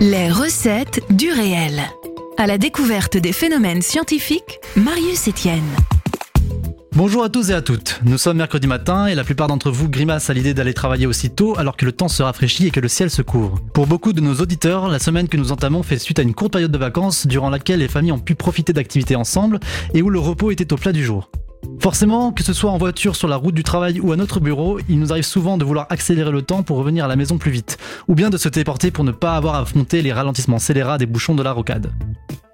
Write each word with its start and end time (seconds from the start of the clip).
Les 0.00 0.30
recettes 0.30 1.00
du 1.10 1.30
réel. 1.30 1.80
À 2.36 2.46
la 2.46 2.58
découverte 2.58 3.16
des 3.16 3.32
phénomènes 3.32 3.82
scientifiques, 3.82 4.60
Marius 4.76 5.28
Etienne. 5.28 5.62
Bonjour 6.92 7.22
à 7.22 7.28
tous 7.28 7.50
et 7.50 7.54
à 7.54 7.62
toutes. 7.62 8.00
Nous 8.04 8.18
sommes 8.18 8.38
mercredi 8.38 8.66
matin 8.66 9.06
et 9.06 9.14
la 9.14 9.24
plupart 9.24 9.48
d'entre 9.48 9.70
vous 9.70 9.88
grimacent 9.88 10.28
à 10.28 10.34
l'idée 10.34 10.54
d'aller 10.54 10.74
travailler 10.74 11.06
aussitôt 11.06 11.58
alors 11.58 11.76
que 11.76 11.84
le 11.84 11.92
temps 11.92 12.08
se 12.08 12.22
rafraîchit 12.22 12.66
et 12.66 12.70
que 12.70 12.80
le 12.80 12.88
ciel 12.88 13.10
se 13.10 13.22
couvre. 13.22 13.60
Pour 13.74 13.86
beaucoup 13.86 14.12
de 14.12 14.20
nos 14.20 14.34
auditeurs, 14.34 14.88
la 14.88 14.98
semaine 14.98 15.28
que 15.28 15.36
nous 15.36 15.52
entamons 15.52 15.82
fait 15.82 15.98
suite 15.98 16.18
à 16.18 16.22
une 16.22 16.34
courte 16.34 16.52
période 16.52 16.72
de 16.72 16.78
vacances 16.78 17.26
durant 17.26 17.50
laquelle 17.50 17.80
les 17.80 17.88
familles 17.88 18.12
ont 18.12 18.18
pu 18.18 18.34
profiter 18.34 18.72
d'activités 18.72 19.16
ensemble 19.16 19.60
et 19.94 20.02
où 20.02 20.10
le 20.10 20.18
repos 20.18 20.50
était 20.50 20.72
au 20.72 20.76
plat 20.76 20.92
du 20.92 21.04
jour. 21.04 21.30
Forcément, 21.82 22.30
que 22.30 22.44
ce 22.44 22.52
soit 22.52 22.70
en 22.70 22.78
voiture 22.78 23.16
sur 23.16 23.26
la 23.26 23.34
route 23.34 23.56
du 23.56 23.64
travail 23.64 23.98
ou 23.98 24.12
à 24.12 24.16
notre 24.16 24.38
bureau, 24.38 24.78
il 24.88 25.00
nous 25.00 25.10
arrive 25.10 25.24
souvent 25.24 25.58
de 25.58 25.64
vouloir 25.64 25.88
accélérer 25.90 26.30
le 26.30 26.42
temps 26.42 26.62
pour 26.62 26.76
revenir 26.76 27.04
à 27.04 27.08
la 27.08 27.16
maison 27.16 27.38
plus 27.38 27.50
vite, 27.50 27.76
ou 28.06 28.14
bien 28.14 28.30
de 28.30 28.36
se 28.36 28.48
téléporter 28.48 28.92
pour 28.92 29.02
ne 29.02 29.10
pas 29.10 29.34
avoir 29.34 29.56
à 29.56 29.60
affronter 29.62 30.00
les 30.00 30.12
ralentissements 30.12 30.60
scélérats 30.60 30.98
des 30.98 31.06
bouchons 31.06 31.34
de 31.34 31.42
la 31.42 31.50
rocade. 31.50 31.92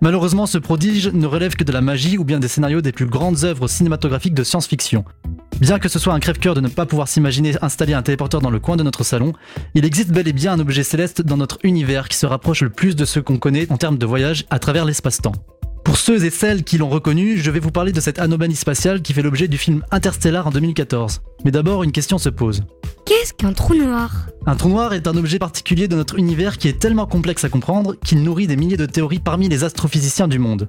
Malheureusement, 0.01 0.47
ce 0.47 0.57
prodige 0.57 1.09
ne 1.09 1.27
relève 1.27 1.57
que 1.57 1.65
de 1.65 1.73
la 1.73 1.83
magie 1.83 2.17
ou 2.17 2.25
bien 2.25 2.39
des 2.39 2.49
scénarios 2.49 2.81
des 2.81 2.93
plus 2.93 3.05
grandes 3.05 3.45
œuvres 3.45 3.69
cinématographiques 3.69 4.33
de 4.33 4.45
science-fiction. 4.45 5.05
Bien 5.61 5.79
que 5.79 5.91
ce 5.91 5.99
soit 5.99 6.15
un 6.15 6.21
crève-cœur 6.21 6.55
de 6.55 6.61
ne 6.63 6.69
pas 6.69 6.87
pouvoir 6.87 7.09
s'imaginer 7.09 7.55
installer 7.61 7.93
un 7.93 8.03
téléporteur 8.03 8.41
dans 8.41 8.49
le 8.49 8.61
coin 8.61 8.77
de 8.77 8.83
notre 8.83 9.05
salon, 9.05 9.35
il 9.75 9.85
existe 9.85 10.11
bel 10.11 10.27
et 10.29 10.33
bien 10.33 10.53
un 10.53 10.61
objet 10.61 10.85
céleste 10.85 11.21
dans 11.21 11.37
notre 11.37 11.59
univers 11.65 12.09
qui 12.09 12.17
se 12.17 12.25
rapproche 12.27 12.63
le 12.63 12.71
plus 12.71 12.97
de 12.97 13.05
ce 13.05 13.21
qu'on 13.21 13.37
connaît 13.37 13.71
en 13.71 13.77
termes 13.77 13.99
de 13.99 14.07
voyage 14.07 14.47
à 14.49 14.59
travers 14.59 14.85
l'espace-temps. 14.87 15.33
Pour 15.89 15.97
ceux 15.97 16.23
et 16.23 16.29
celles 16.29 16.65
qui 16.65 16.77
l'ont 16.77 16.91
reconnu, 16.91 17.39
je 17.39 17.51
vais 17.51 17.61
vous 17.61 17.71
parler 17.71 17.93
de 17.93 18.01
cette 18.03 18.19
anomalie 18.19 18.57
spatiale 18.57 19.01
qui 19.01 19.15
fait 19.15 19.23
l'objet 19.23 19.49
du 19.49 19.57
film 19.57 19.83
Interstellar 19.91 20.47
en 20.47 20.51
2014. 20.51 21.23
Mais 21.47 21.51
d'abord, 21.51 21.83
une 21.83 21.93
question 21.93 22.19
se 22.19 22.29
pose. 22.29 22.63
Qu'est-ce 23.07 23.33
qu'un 23.33 23.55
trou 23.55 23.75
noir? 23.75 24.29
Un 24.45 24.55
trou 24.55 24.69
noir 24.69 24.93
est 24.93 25.07
un 25.07 25.17
objet 25.17 25.39
particulier 25.39 25.89
de 25.89 25.97
notre 25.97 26.19
univers 26.19 26.59
qui 26.59 26.69
est 26.69 26.79
tellement 26.79 27.07
complexe 27.07 27.45
à 27.45 27.49
comprendre 27.49 27.95
qu'il 28.05 28.23
nourrit 28.23 28.47
des 28.47 28.57
milliers 28.57 28.77
de 28.77 28.85
théories 28.85 29.19
parmi 29.19 29.49
les 29.49 29.65
astrophysiciens 29.65 30.29
du 30.29 30.39
monde. 30.39 30.69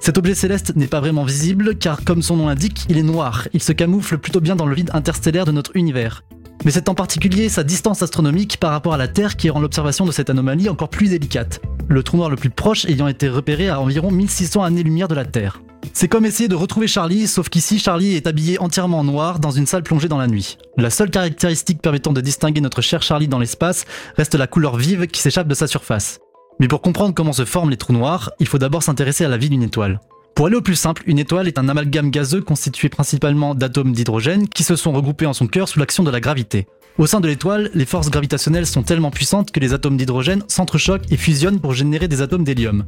Cet 0.00 0.18
objet 0.18 0.34
céleste 0.34 0.74
n'est 0.74 0.88
pas 0.88 0.98
vraiment 0.98 1.22
visible 1.22 1.76
car 1.76 2.02
comme 2.02 2.22
son 2.22 2.34
nom 2.34 2.48
l'indique, 2.48 2.86
il 2.88 2.98
est 2.98 3.04
noir, 3.04 3.46
il 3.52 3.62
se 3.62 3.70
camoufle 3.70 4.18
plutôt 4.18 4.40
bien 4.40 4.56
dans 4.56 4.66
le 4.66 4.74
vide 4.74 4.90
interstellaire 4.94 5.44
de 5.44 5.52
notre 5.52 5.76
univers. 5.76 6.24
Mais 6.64 6.72
c'est 6.72 6.88
en 6.88 6.94
particulier 6.96 7.48
sa 7.48 7.62
distance 7.62 8.02
astronomique 8.02 8.56
par 8.56 8.72
rapport 8.72 8.94
à 8.94 8.98
la 8.98 9.06
Terre 9.06 9.36
qui 9.36 9.48
rend 9.48 9.60
l'observation 9.60 10.06
de 10.06 10.10
cette 10.10 10.28
anomalie 10.28 10.68
encore 10.68 10.90
plus 10.90 11.10
délicate 11.10 11.60
le 11.88 12.02
trou 12.02 12.16
noir 12.16 12.30
le 12.30 12.36
plus 12.36 12.50
proche 12.50 12.84
ayant 12.86 13.08
été 13.08 13.28
repéré 13.28 13.68
à 13.68 13.80
environ 13.80 14.10
1600 14.10 14.62
années-lumière 14.62 15.08
de 15.08 15.14
la 15.14 15.24
Terre. 15.24 15.60
C'est 15.92 16.08
comme 16.08 16.26
essayer 16.26 16.48
de 16.48 16.54
retrouver 16.54 16.88
Charlie, 16.88 17.26
sauf 17.26 17.48
qu'ici 17.48 17.78
Charlie 17.78 18.14
est 18.14 18.26
habillé 18.26 18.58
entièrement 18.58 19.00
en 19.00 19.04
noir 19.04 19.38
dans 19.38 19.50
une 19.50 19.66
salle 19.66 19.82
plongée 19.82 20.08
dans 20.08 20.18
la 20.18 20.26
nuit. 20.26 20.58
La 20.76 20.90
seule 20.90 21.10
caractéristique 21.10 21.80
permettant 21.80 22.12
de 22.12 22.20
distinguer 22.20 22.60
notre 22.60 22.82
cher 22.82 23.02
Charlie 23.02 23.28
dans 23.28 23.38
l'espace 23.38 23.84
reste 24.16 24.34
la 24.34 24.46
couleur 24.46 24.76
vive 24.76 25.06
qui 25.06 25.20
s'échappe 25.20 25.48
de 25.48 25.54
sa 25.54 25.66
surface. 25.66 26.18
Mais 26.58 26.68
pour 26.68 26.82
comprendre 26.82 27.14
comment 27.14 27.32
se 27.32 27.44
forment 27.44 27.70
les 27.70 27.76
trous 27.76 27.92
noirs, 27.92 28.30
il 28.40 28.48
faut 28.48 28.58
d'abord 28.58 28.82
s'intéresser 28.82 29.24
à 29.24 29.28
la 29.28 29.36
vie 29.36 29.50
d'une 29.50 29.62
étoile. 29.62 30.00
Pour 30.36 30.48
aller 30.48 30.56
au 30.56 30.60
plus 30.60 30.76
simple, 30.76 31.02
une 31.06 31.18
étoile 31.18 31.48
est 31.48 31.58
un 31.58 31.66
amalgame 31.66 32.10
gazeux 32.10 32.42
constitué 32.42 32.90
principalement 32.90 33.54
d'atomes 33.54 33.92
d'hydrogène 33.92 34.46
qui 34.46 34.64
se 34.64 34.76
sont 34.76 34.92
regroupés 34.92 35.24
en 35.24 35.32
son 35.32 35.46
cœur 35.46 35.66
sous 35.66 35.78
l'action 35.78 36.04
de 36.04 36.10
la 36.10 36.20
gravité. 36.20 36.66
Au 36.98 37.06
sein 37.06 37.20
de 37.20 37.26
l'étoile, 37.26 37.70
les 37.72 37.86
forces 37.86 38.10
gravitationnelles 38.10 38.66
sont 38.66 38.82
tellement 38.82 39.10
puissantes 39.10 39.50
que 39.50 39.60
les 39.60 39.72
atomes 39.72 39.96
d'hydrogène 39.96 40.44
s'entrechoquent 40.46 41.10
et 41.10 41.16
fusionnent 41.16 41.58
pour 41.58 41.72
générer 41.72 42.06
des 42.06 42.20
atomes 42.20 42.44
d'hélium. 42.44 42.84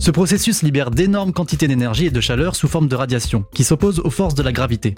Ce 0.00 0.10
processus 0.10 0.64
libère 0.64 0.90
d'énormes 0.90 1.32
quantités 1.32 1.68
d'énergie 1.68 2.06
et 2.06 2.10
de 2.10 2.20
chaleur 2.20 2.56
sous 2.56 2.66
forme 2.66 2.88
de 2.88 2.96
radiation, 2.96 3.44
qui 3.54 3.62
s'opposent 3.62 4.00
aux 4.00 4.10
forces 4.10 4.34
de 4.34 4.42
la 4.42 4.50
gravité. 4.50 4.96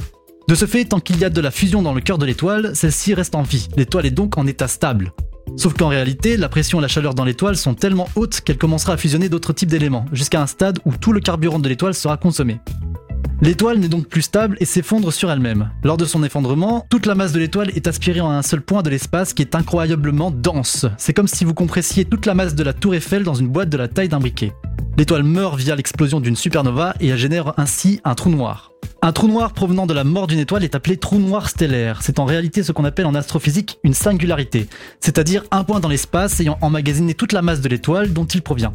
De 0.49 0.55
ce 0.55 0.65
fait, 0.65 0.87
tant 0.87 1.01
qu'il 1.01 1.19
y 1.19 1.25
a 1.27 1.31
de 1.31 1.41
la 1.43 1.51
fusion 1.51 1.83
dans 1.83 1.93
le 1.93 2.01
cœur 2.01 2.17
de 2.17 2.25
l'étoile, 2.25 2.75
celle-ci 2.75 3.13
reste 3.13 3.35
en 3.35 3.43
vie, 3.43 3.69
l'étoile 3.77 4.07
est 4.07 4.11
donc 4.11 4.39
en 4.39 4.47
état 4.47 4.69
stable. 4.69 5.13
Sauf 5.57 5.75
qu'en 5.75 5.89
réalité, 5.89 6.37
la 6.37 6.49
pression 6.49 6.79
et 6.79 6.83
la 6.83 6.89
chaleur 6.89 7.15
dans 7.15 7.25
l'étoile 7.25 7.57
sont 7.57 7.75
tellement 7.75 8.09
hautes 8.17 8.41
qu'elle 8.41 8.59
commencera 8.59 8.95
à 8.95 8.97
fusionner 8.97 9.29
d'autres 9.29 9.53
types 9.53 9.69
d'éléments, 9.69 10.07
jusqu'à 10.13 10.41
un 10.41 10.47
stade 10.47 10.79
où 10.85 10.93
tout 10.97 11.13
le 11.13 11.21
carburant 11.21 11.59
de 11.59 11.69
l'étoile 11.69 11.95
sera 11.95 12.17
consommé. 12.17 12.61
L'étoile 13.43 13.79
n'est 13.79 13.89
donc 13.89 14.07
plus 14.07 14.21
stable 14.21 14.59
et 14.61 14.67
s'effondre 14.67 15.13
sur 15.13 15.31
elle-même. 15.31 15.71
Lors 15.83 15.97
de 15.97 16.05
son 16.05 16.23
effondrement, 16.23 16.87
toute 16.91 17.07
la 17.07 17.15
masse 17.15 17.33
de 17.33 17.39
l'étoile 17.39 17.71
est 17.71 17.87
aspirée 17.87 18.21
en 18.21 18.31
un 18.31 18.43
seul 18.43 18.61
point 18.61 18.83
de 18.83 18.91
l'espace 18.91 19.33
qui 19.33 19.41
est 19.41 19.55
incroyablement 19.55 20.31
dense. 20.31 20.85
C'est 20.99 21.15
comme 21.15 21.29
si 21.29 21.47
vous 21.47 21.55
compressiez 21.55 22.05
toute 22.05 22.27
la 22.27 22.35
masse 22.35 22.55
de 22.55 22.63
la 22.63 22.75
tour 22.75 22.95
Eiffel 22.95 23.23
dans 23.23 23.35
une 23.35 23.49
boîte 23.49 23.71
de 23.71 23.79
la 23.79 23.89
taille 23.89 24.11
d'un 24.11 24.21
briquet. 24.21 24.53
L'étoile 24.97 25.23
meurt 25.23 25.59
via 25.59 25.77
l'explosion 25.77 26.21
d'une 26.21 26.37
supernova 26.37 26.95
et 27.01 27.09
elle 27.09 27.19
génère 27.19 27.55
ainsi 27.59 28.01
un 28.05 28.15
trou 28.15 28.31
noir. 28.31 28.73
Un 29.03 29.13
trou 29.13 29.29
noir 29.29 29.53
provenant 29.55 29.87
de 29.87 29.95
la 29.95 30.05
mort 30.05 30.27
d'une 30.27 30.39
étoile 30.39 30.63
est 30.63 30.75
appelé 30.75 30.99
trou 30.99 31.19
noir 31.19 31.49
stellaire. 31.49 32.03
C'est 32.03 32.19
en 32.19 32.27
réalité 32.27 32.63
ce 32.63 32.73
qu'on 32.73 32.85
appelle 32.85 33.07
en 33.07 33.15
astrophysique 33.15 33.79
une 33.83 33.95
singularité, 33.95 34.69
c'est-à-dire 35.01 35.45
un 35.51 35.65
point 35.65 35.81
dans 35.81 35.89
l'espace 35.89 36.39
ayant 36.41 36.59
emmagasiné 36.61 37.15
toute 37.15 37.33
la 37.33 37.41
masse 37.41 37.63
de 37.63 37.69
l'étoile 37.69 38.13
dont 38.13 38.27
il 38.27 38.43
provient. 38.43 38.75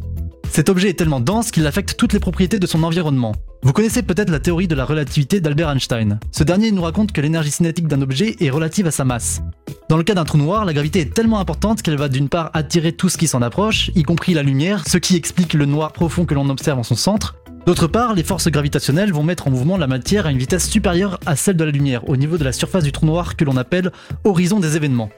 Cet 0.56 0.70
objet 0.70 0.88
est 0.88 0.94
tellement 0.94 1.20
dense 1.20 1.52
qu'il 1.52 1.68
affecte 1.68 1.98
toutes 1.98 2.14
les 2.14 2.20
propriétés 2.22 2.60
de 2.60 2.66
son 2.66 2.84
environnement. 2.84 3.34
Vous 3.62 3.74
connaissez 3.74 4.04
peut-être 4.04 4.30
la 4.30 4.40
théorie 4.40 4.70
de 4.70 4.76
la 4.76 4.86
relativité 4.86 5.42
d'Albert 5.42 5.70
Einstein. 5.70 6.18
Ce 6.32 6.46
dernier 6.46 6.72
nous 6.72 6.82
raconte 6.82 7.12
que 7.12 7.20
l'énergie 7.20 7.52
cinétique 7.52 7.90
d'un 7.90 8.02
objet 8.02 8.38
est 8.40 8.50
relative 8.52 8.88
à 8.88 8.92
sa 8.92 9.04
masse. 9.04 9.42
Dans 9.90 9.98
le 9.98 10.04
cas 10.04 10.14
d'un 10.14 10.24
trou 10.24 10.38
noir, 10.38 10.64
la 10.64 10.72
gravité 10.72 11.02
est 11.02 11.14
tellement 11.14 11.40
importante 11.40 11.82
qu'elle 11.82 11.98
va 11.98 12.08
d'une 12.08 12.30
part 12.30 12.52
attirer 12.54 12.94
tout 12.94 13.10
ce 13.10 13.18
qui 13.18 13.28
s'en 13.28 13.42
approche, 13.42 13.92
y 13.96 14.04
compris 14.04 14.34
la 14.34 14.44
lumière, 14.44 14.88
ce 14.88 14.98
qui 14.98 15.18
explique 15.18 15.56
le 15.56 15.66
noir 15.66 15.92
profond 15.92 16.24
que 16.24 16.34
l'on 16.34 16.48
observe 16.48 16.80
en 16.80 16.84
son 16.84 16.96
centre. 16.96 17.36
D'autre 17.66 17.88
part, 17.88 18.14
les 18.14 18.24
forces 18.24 18.48
gravitationnelles 18.48 19.12
vont 19.12 19.24
mettre 19.24 19.50
en 19.50 19.52
mouvement 19.52 19.76
la 19.76 19.88
matière 19.88 20.26
à 20.26 20.32
une 20.32 20.38
vitesse 20.38 20.70
supérieure 20.70 21.20
à 21.26 21.36
celle 21.36 21.58
de 21.58 21.66
la 21.66 21.72
lumière, 21.72 22.08
au 22.08 22.16
niveau 22.16 22.38
de 22.38 22.46
la 22.46 22.54
surface 22.54 22.86
du 22.86 22.94
trou 22.94 23.06
noir 23.06 23.36
que 23.36 23.44
l'on 23.44 23.58
appelle 23.58 23.92
horizon 24.24 24.62
des 24.62 24.78
événements. 24.78 25.10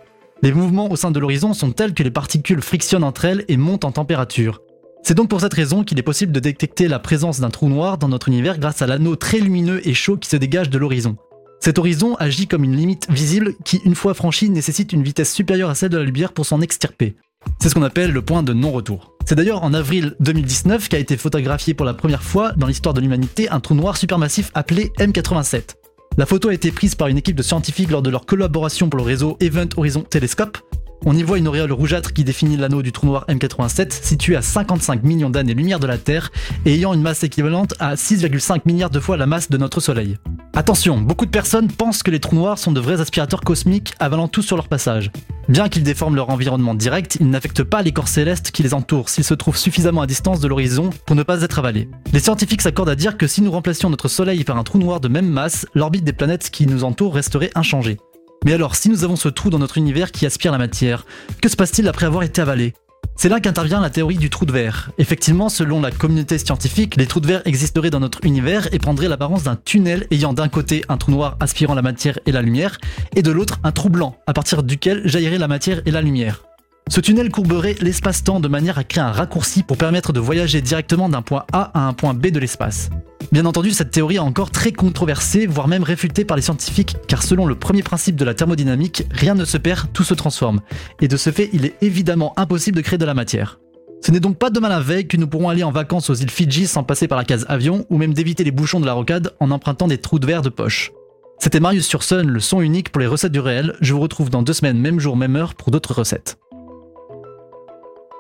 Les 0.42 0.52
mouvements 0.52 0.90
au 0.90 0.96
sein 0.96 1.12
de 1.12 1.20
l'horizon 1.20 1.54
sont 1.54 1.74
tels 1.74 1.94
que 1.94 2.02
les 2.02 2.10
particules 2.10 2.64
frictionnent 2.64 3.04
entre 3.04 3.26
elles 3.26 3.46
et 3.50 3.58
montent 3.58 3.86
en 3.86 3.92
température. 3.92 4.62
C'est 5.04 5.14
donc 5.14 5.30
pour 5.30 5.42
cette 5.42 5.54
raison 5.54 5.84
qu'il 5.84 6.00
est 6.00 6.04
possible 6.04 6.32
de 6.32 6.40
détecter 6.40 6.88
la 6.88 7.00
présence 7.00 7.40
d'un 7.40 7.50
trou 7.50 7.70
noir 7.70 7.98
dans 7.98 8.10
notre 8.10 8.28
univers 8.28 8.60
grâce 8.60 8.82
à 8.82 8.88
l'anneau 8.88 9.16
très 9.16 9.40
lumineux 9.40 9.88
et 9.88 9.94
chaud 9.94 10.18
qui 10.18 10.30
se 10.30 10.36
dégage 10.36 10.70
de 10.70 10.78
l'horizon. 10.78 11.16
Cet 11.60 11.80
horizon 11.80 12.16
agit 12.16 12.48
comme 12.48 12.64
une 12.64 12.76
limite 12.76 13.10
visible 13.10 13.54
qui, 13.64 13.78
une 13.84 13.96
fois 13.96 14.14
franchie, 14.14 14.50
nécessite 14.50 14.94
une 14.94 15.04
vitesse 15.04 15.34
supérieure 15.34 15.70
à 15.70 15.76
celle 15.76 15.90
de 15.90 15.98
la 15.98 16.04
lumière 16.04 16.34
pour 16.34 16.46
s'en 16.46 16.62
extirper. 16.62 17.16
C'est 17.62 17.70
ce 17.70 17.74
qu'on 17.74 17.84
appelle 17.84 18.12
le 18.12 18.22
point 18.22 18.44
de 18.44 18.54
non-retour. 18.54 19.14
C'est 19.26 19.36
d'ailleurs 19.36 19.64
en 19.64 19.74
avril 19.74 20.16
2019 20.20 20.90
qu'a 20.90 21.00
été 21.00 21.18
photographié 21.18 21.74
pour 21.74 21.86
la 21.86 21.94
première 21.94 22.24
fois 22.24 22.54
dans 22.54 22.68
l'histoire 22.68 22.94
de 22.94 23.02
l'humanité 23.02 23.50
un 23.50 23.60
trou 23.60 23.76
noir 23.76 23.98
supermassif 23.98 24.52
appelé 24.54 24.92
M87. 25.00 25.76
La 26.18 26.26
photo 26.26 26.50
a 26.50 26.54
été 26.54 26.72
prise 26.72 26.96
par 26.96 27.10
une 27.10 27.18
équipe 27.18 27.36
de 27.36 27.44
scientifiques 27.44 27.92
lors 27.92 28.02
de 28.02 28.10
leur 28.10 28.26
collaboration 28.26 28.90
pour 28.90 28.98
le 28.98 29.04
réseau 29.04 29.38
Event 29.40 29.68
Horizon 29.76 30.02
Telescope, 30.02 30.58
on 31.06 31.16
y 31.16 31.24
voit 31.24 31.38
une 31.38 31.48
auréole 31.48 31.72
rougeâtre 31.72 32.14
qui 32.14 32.24
définit 32.24 32.58
l'anneau 32.58 32.82
du 32.82 32.92
trou 32.92 33.08
noir 33.08 33.26
M87, 33.28 33.92
situé 33.92 34.36
à 34.36 34.42
55 34.42 35.04
millions 35.04 35.30
d'années-lumière 35.30 35.80
de 35.80 35.88
la 35.88 35.98
Terre 35.98 36.32
et 36.66 36.74
ayant 36.74 36.94
une 36.94 37.02
masse 37.02 37.24
équivalente 37.24 37.74
à 37.80 37.96
6,5 37.96 38.62
milliards 38.66 38.90
de 38.90 39.00
fois 39.00 39.18
la 39.18 39.26
masse 39.26 39.50
de 39.50 39.58
notre 39.58 39.80
Soleil. 39.80 40.18
Attention, 40.54 41.00
beaucoup 41.00 41.26
de 41.26 41.32
personnes 41.32 41.68
pensent 41.68 42.02
que 42.02 42.12
les 42.12 42.20
trous 42.20 42.36
noirs 42.36 42.58
sont 42.58 42.72
de 42.72 42.80
vrais 42.80 43.00
aspirateurs 43.00 43.42
cosmiques 43.42 43.94
avalant 44.00 44.28
tout 44.28 44.42
sur 44.42 44.56
leur 44.56 44.68
passage. 44.68 45.12
Bien 45.50 45.70
qu'ils 45.70 45.84
déforment 45.84 46.16
leur 46.16 46.30
environnement 46.30 46.76
direct, 46.76 47.18
ils 47.22 47.30
n'affectent 47.30 47.64
pas 47.64 47.82
les 47.82 47.94
corps 47.94 48.08
célestes 48.08 48.52
qui 48.52 48.64
les 48.64 48.74
entourent 48.74 49.10
s'ils 49.10 49.24
se 49.24 49.34
trouvent 49.34 49.56
suffisamment 49.56 50.02
à 50.02 50.08
distance 50.08 50.40
de 50.40 50.48
l'horizon 50.48 50.90
pour 51.06 51.16
ne 51.16 51.24
pas 51.24 51.44
être 51.44 51.60
avalés. 51.60 51.90
Les 52.12 52.20
scientifiques 52.20 52.62
s'accordent 52.62 52.90
à 52.90 52.96
dire 52.96 53.18
que 53.18 53.28
si 53.28 53.42
nous 53.42 53.52
remplacions 53.52 53.90
notre 53.90 54.08
Soleil 54.08 54.44
par 54.44 54.58
un 54.58 54.64
trou 54.64 54.78
noir 54.78 55.00
de 55.00 55.08
même 55.08 55.30
masse, 55.30 55.66
l'orbite 55.74 56.04
des 56.04 56.12
planètes 56.12 56.50
qui 56.50 56.68
nous 56.68 56.84
entourent 56.84 57.14
resterait 57.14 57.52
inchangée. 57.56 57.98
Mais 58.46 58.54
alors, 58.54 58.76
si 58.76 58.90
nous 58.90 59.04
avons 59.04 59.16
ce 59.16 59.30
trou 59.30 59.50
dans 59.50 59.60
notre 59.60 59.78
univers 59.78 60.12
qui 60.12 60.26
aspire 60.26 60.52
la 60.52 60.58
matière, 60.58 61.06
que 61.42 61.50
se 61.50 61.56
passe-t-il 61.56 61.88
après 61.88 62.06
avoir 62.06 62.24
été 62.24 62.42
avalé? 62.42 62.74
C'est 63.20 63.30
là 63.30 63.40
qu'intervient 63.40 63.82
la 63.82 63.90
théorie 63.90 64.18
du 64.18 64.30
trou 64.30 64.46
de 64.46 64.52
verre. 64.52 64.92
Effectivement, 65.00 65.50
selon 65.50 65.82
la 65.82 65.90
communauté 65.90 66.38
scientifique, 66.38 66.96
les 66.98 67.08
trous 67.08 67.20
de 67.20 67.26
verre 67.26 67.42
existeraient 67.46 67.90
dans 67.90 68.00
notre 68.00 68.24
univers 68.24 68.72
et 68.74 68.78
prendraient 68.78 69.08
l'apparence 69.08 69.44
d'un 69.44 69.56
tunnel 69.56 70.06
ayant 70.12 70.34
d'un 70.34 70.50
côté 70.50 70.84
un 70.88 70.98
trou 70.98 71.12
noir 71.12 71.36
aspirant 71.40 71.74
la 71.74 71.82
matière 71.82 72.20
et 72.28 72.32
la 72.32 72.44
lumière, 72.44 72.78
et 73.16 73.24
de 73.24 73.32
l'autre 73.32 73.58
un 73.64 73.72
trou 73.72 73.90
blanc, 73.90 74.18
à 74.28 74.34
partir 74.34 74.62
duquel 74.62 75.08
jaillirait 75.08 75.40
la 75.40 75.48
matière 75.48 75.82
et 75.88 75.92
la 75.92 76.04
lumière. 76.04 76.47
Ce 76.90 77.02
tunnel 77.02 77.30
courberait 77.30 77.76
l'espace-temps 77.82 78.40
de 78.40 78.48
manière 78.48 78.78
à 78.78 78.84
créer 78.84 79.04
un 79.04 79.12
raccourci 79.12 79.64
pour 79.64 79.78
permettre 79.78 80.14
de 80.14 80.20
voyager 80.20 80.62
directement 80.62 81.10
d'un 81.10 81.22
point 81.22 81.46
A 81.52 81.72
à 81.74 81.88
un 81.88 81.94
point 81.94 82.14
B 82.14 82.28
de 82.28 82.40
l'espace. 82.40 82.90
Bien 83.32 83.46
entendu, 83.46 83.72
cette 83.72 83.92
théorie 83.92 84.16
est 84.16 84.20
encore 84.20 84.52
très 84.52 84.72
controversée, 84.72 85.48
voire 85.48 85.68
même 85.68 85.84
réfutée 85.84 86.24
par 86.24 86.38
les 86.38 86.44
scientifiques, 86.44 86.96
car 87.10 87.24
selon 87.24 87.46
le 87.46 87.56
premier 87.56 87.84
principe 87.84 88.16
de 88.16 88.24
la 88.24 88.34
thermodynamique, 88.34 89.04
rien 89.12 89.36
ne 89.36 89.44
se 89.44 89.58
perd, 89.58 89.92
tout 89.92 90.06
se 90.06 90.14
transforme. 90.14 90.62
Et 91.02 91.10
de 91.10 91.18
ce 91.18 91.30
fait, 91.30 91.50
il 91.52 91.66
est 91.66 91.76
évidemment 91.82 92.34
impossible 92.38 92.78
de 92.78 92.82
créer 92.82 92.98
de 92.98 93.06
la 93.06 93.14
matière. 93.14 93.60
Ce 94.02 94.12
n'est 94.12 94.22
donc 94.22 94.38
pas 94.38 94.50
demain 94.50 94.70
la 94.70 94.80
veille 94.80 95.08
que 95.08 95.18
nous 95.18 95.28
pourrons 95.28 95.50
aller 95.50 95.64
en 95.64 95.72
vacances 95.72 96.10
aux 96.10 96.16
îles 96.16 96.32
Fidji 96.32 96.68
sans 96.68 96.84
passer 96.84 97.10
par 97.10 97.18
la 97.18 97.26
case 97.26 97.46
avion, 97.50 97.86
ou 97.90 97.98
même 97.98 98.14
d'éviter 98.14 98.46
les 98.46 98.52
bouchons 98.52 98.80
de 98.80 98.86
la 98.86 98.94
rocade 98.94 99.34
en 99.42 99.52
empruntant 99.52 99.88
des 99.88 99.98
trous 99.98 100.20
de 100.20 100.26
verre 100.26 100.42
de 100.42 100.50
poche. 100.50 100.94
C'était 101.40 101.60
Marius 101.60 101.86
sur 101.86 102.04
Sun, 102.04 102.28
le 102.28 102.40
son 102.40 102.62
unique 102.62 102.92
pour 102.92 103.02
les 103.02 103.08
recettes 103.08 103.34
du 103.34 103.40
réel. 103.40 103.76
Je 103.82 103.94
vous 103.94 104.00
retrouve 104.00 104.30
dans 104.30 104.42
deux 104.42 104.54
semaines, 104.54 104.80
même 104.80 105.00
jour, 105.00 105.18
même 105.18 105.36
heure, 105.36 105.54
pour 105.54 105.70
d'autres 105.70 105.94
recettes. 105.94 106.37